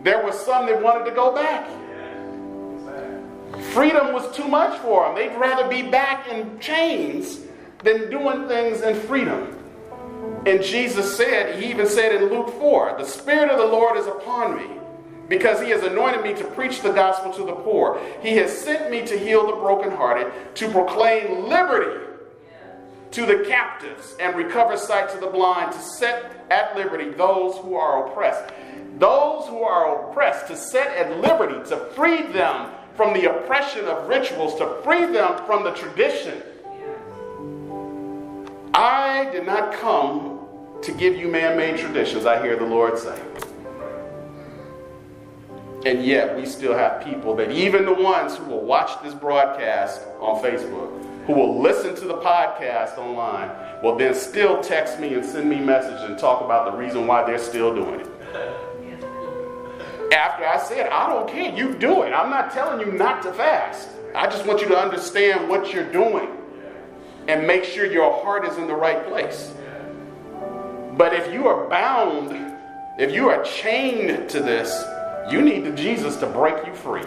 [0.04, 1.68] There were some that wanted to go back.
[3.74, 5.16] Freedom was too much for them.
[5.16, 7.40] They'd rather be back in chains
[7.82, 9.63] than doing things in freedom.
[10.46, 14.06] And Jesus said, He even said in Luke 4, The Spirit of the Lord is
[14.06, 14.80] upon me
[15.28, 18.00] because He has anointed me to preach the gospel to the poor.
[18.20, 22.00] He has sent me to heal the brokenhearted, to proclaim liberty
[23.12, 27.76] to the captives and recover sight to the blind, to set at liberty those who
[27.76, 28.52] are oppressed.
[28.98, 34.08] Those who are oppressed, to set at liberty, to free them from the oppression of
[34.08, 36.42] rituals, to free them from the tradition.
[38.74, 40.33] I did not come
[40.84, 43.18] to give you man made traditions, I hear the Lord say.
[45.86, 50.02] And yet, we still have people that, even the ones who will watch this broadcast
[50.18, 53.50] on Facebook, who will listen to the podcast online,
[53.82, 57.24] will then still text me and send me messages and talk about the reason why
[57.24, 58.08] they're still doing it.
[60.12, 62.12] After I said, I don't care, you do it.
[62.12, 63.88] I'm not telling you not to fast.
[64.14, 66.28] I just want you to understand what you're doing
[67.26, 69.52] and make sure your heart is in the right place.
[70.96, 72.56] But if you are bound,
[72.98, 74.84] if you are chained to this,
[75.30, 77.02] you need Jesus to break you free.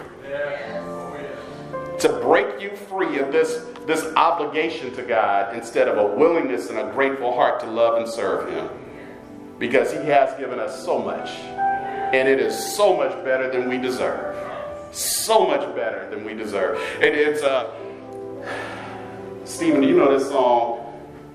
[2.00, 6.78] To break you free of this, this obligation to God instead of a willingness and
[6.78, 8.68] a grateful heart to love and serve Him.
[9.58, 11.30] Because He has given us so much.
[11.30, 14.36] And it is so much better than we deserve.
[14.92, 16.78] So much better than we deserve.
[17.00, 17.74] It, it's uh,
[19.44, 20.77] Stephen, do you know this song?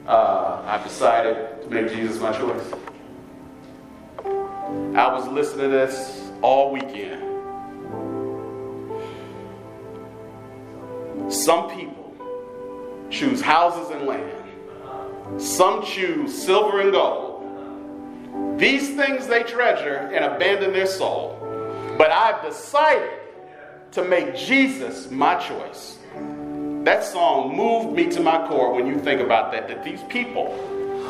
[0.08, 2.74] Uh, I've decided to make Jesus my choice.
[4.96, 7.22] I was listening to this all weekend.
[11.32, 12.14] Some people
[13.10, 15.42] choose houses and land.
[15.42, 18.60] Some choose silver and gold.
[18.60, 21.38] These things they treasure and abandon their soul.
[21.98, 23.20] But I've decided
[23.92, 25.98] to make Jesus my choice.
[26.84, 30.48] That song moved me to my core when you think about that, that these people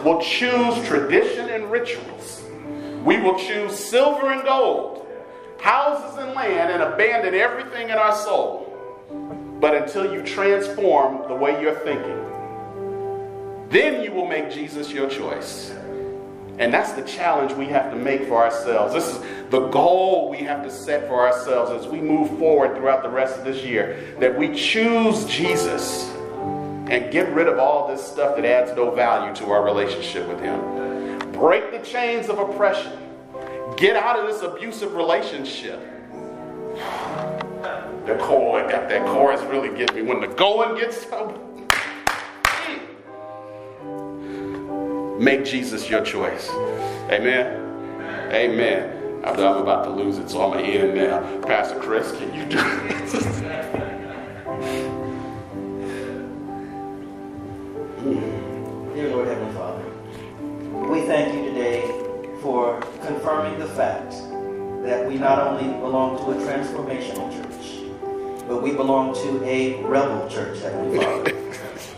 [0.05, 2.43] will choose tradition and rituals.
[3.03, 5.07] We will choose silver and gold,
[5.59, 8.69] houses and land, and abandon everything in our soul.
[9.59, 12.19] But until you transform the way you're thinking,
[13.69, 15.73] then you will make Jesus your choice.
[16.59, 18.93] And that's the challenge we have to make for ourselves.
[18.93, 23.01] This is the goal we have to set for ourselves as we move forward throughout
[23.01, 26.09] the rest of this year that we choose Jesus
[26.89, 30.39] and get rid of all this stuff that adds no value to our relationship with
[30.41, 31.31] Him.
[31.31, 32.91] Break the chains of oppression.
[33.77, 35.79] Get out of this abusive relationship.
[38.05, 40.01] The core, that, that chorus really gets me.
[40.03, 41.52] When the going gets so
[45.19, 46.49] Make Jesus your choice.
[47.11, 47.59] Amen.
[48.31, 49.21] Amen.
[49.23, 51.41] I'm, I'm about to lose it, so I'm going to end now.
[51.47, 53.13] Pastor Chris, can you do it?
[58.95, 59.83] Dear Lord Heavenly Father,
[60.91, 61.81] we thank you today
[62.41, 64.11] for confirming the fact
[64.83, 67.83] that we not only belong to a transformational church,
[68.47, 71.43] but we belong to a rebel church, Heavenly Father.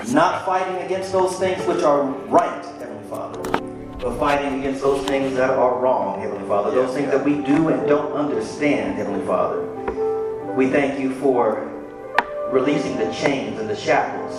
[0.12, 2.75] not fighting against those things which are right,
[3.16, 3.42] Father,
[4.00, 7.70] but fighting against those things that are wrong, Heavenly Father, those things that we do
[7.70, 9.62] and don't understand, Heavenly Father.
[10.54, 11.72] We thank you for
[12.52, 14.34] releasing the chains and the shackles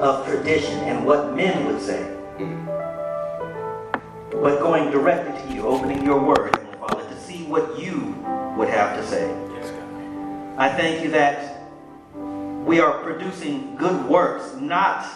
[0.00, 2.02] of tradition and what men would say,
[4.30, 8.14] but going directly to you, opening your word, Heavenly Father, to see what you
[8.56, 9.34] would have to say.
[10.58, 11.70] I thank you that
[12.14, 15.06] we are producing good works, not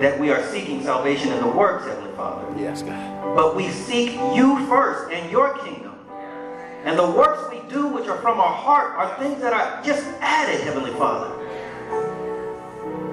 [0.00, 2.46] that we are seeking salvation in the works, Heavenly Father.
[2.58, 3.36] Yes, God.
[3.36, 5.94] But we seek you first and your kingdom.
[6.84, 10.06] And the works we do, which are from our heart, are things that are just
[10.20, 11.36] added, Heavenly Father.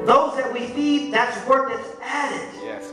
[0.05, 2.49] Those that we feed, that's work that's added.
[2.63, 2.91] Yes,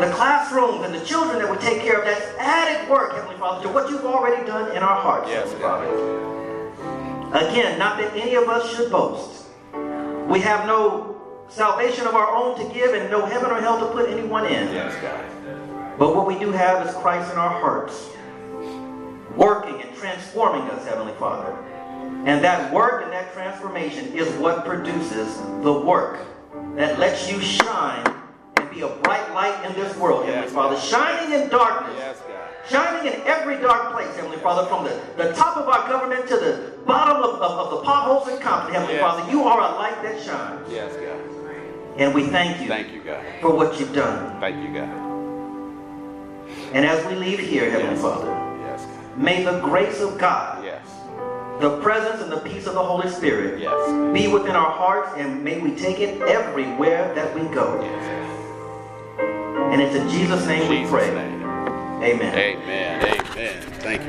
[0.00, 3.66] The classrooms and the children that we take care of, that's added work, Heavenly Father,
[3.66, 5.84] to what you've already done in our hearts, Yes, Heavenly God.
[7.28, 7.48] Father.
[7.50, 9.44] Again, not that any of us should boast.
[10.26, 11.07] We have no
[11.48, 14.72] salvation of our own to give and no heaven or hell to put anyone in.
[14.72, 15.98] Yes, God.
[15.98, 18.10] But what we do have is Christ in our hearts,
[19.36, 21.52] working and transforming us, Heavenly Father.
[22.24, 26.20] And that work and that transformation is what produces the work
[26.76, 28.04] that lets you shine
[28.56, 30.84] and be a bright light in this world, Heavenly Father, God.
[30.84, 31.94] shining in darkness.
[31.98, 32.48] Yes, God.
[32.68, 36.36] Shining in every dark place, Heavenly Father, from the, the top of our government to
[36.36, 39.02] the bottom of, of, of the potholes in Compton, Heavenly Yes.
[39.02, 40.70] Father, you are a light that shines.
[40.70, 41.27] Yes, God.
[41.98, 43.24] And we thank you Thank you, God.
[43.40, 44.38] for what you've done.
[44.40, 44.88] Thank you, God.
[46.74, 48.02] And as we leave here, Heavenly Yes.
[48.02, 48.30] Father,
[48.66, 48.86] Yes,
[49.16, 50.86] may the grace of God, Yes.
[51.60, 53.74] the presence and the peace of the Holy Spirit Yes.
[54.14, 57.80] be within our hearts and may we take it everywhere that we go.
[57.82, 58.04] Yes.
[59.72, 61.08] And it's in Jesus' name we Jesus' pray.
[61.14, 61.42] name.
[61.42, 62.34] Amen.
[62.38, 63.02] Amen.
[63.02, 63.60] Amen.
[63.80, 64.06] Thank you.